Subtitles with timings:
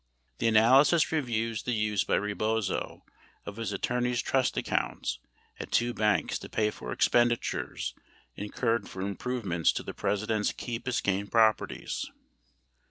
[0.39, 3.05] The analysis reviews the use by Rebozo
[3.45, 5.19] of his attorney's trust accounts
[5.59, 7.93] at two banks to pay for expenditures
[8.35, 12.09] in curred for improvements to the President's Key Eiscayne properties.